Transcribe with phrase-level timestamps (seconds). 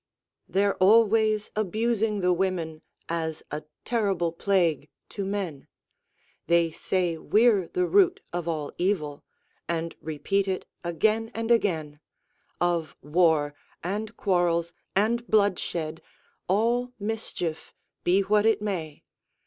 [0.49, 5.67] They're always abusing the women, As a terrible plague to men;
[6.47, 9.23] They say we're the root of all evil,
[9.69, 11.99] And repeat it again and again
[12.59, 13.53] Of war,
[13.83, 16.01] and quarrels, and bloodshed,
[16.47, 17.71] All mischief,
[18.03, 19.03] be what it may.